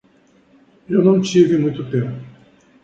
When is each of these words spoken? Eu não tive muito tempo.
Eu 0.89 1.03
não 1.05 1.21
tive 1.21 1.59
muito 1.59 1.87
tempo. 1.91 2.19